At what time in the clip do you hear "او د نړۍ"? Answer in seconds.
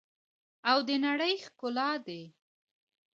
0.69-1.33